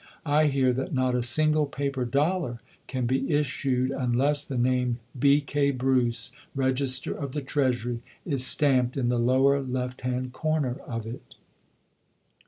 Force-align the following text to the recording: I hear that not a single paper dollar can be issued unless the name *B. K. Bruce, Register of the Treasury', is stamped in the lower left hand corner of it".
I 0.25 0.45
hear 0.47 0.73
that 0.73 0.95
not 0.95 1.13
a 1.13 1.21
single 1.21 1.67
paper 1.67 2.05
dollar 2.05 2.59
can 2.87 3.05
be 3.05 3.31
issued 3.31 3.91
unless 3.91 4.43
the 4.45 4.57
name 4.57 4.97
*B. 5.19 5.41
K. 5.41 5.69
Bruce, 5.69 6.31
Register 6.55 7.13
of 7.15 7.33
the 7.33 7.41
Treasury', 7.43 8.01
is 8.25 8.43
stamped 8.43 8.97
in 8.97 9.09
the 9.09 9.19
lower 9.19 9.61
left 9.61 10.01
hand 10.01 10.33
corner 10.33 10.77
of 10.87 11.05
it". 11.05 11.35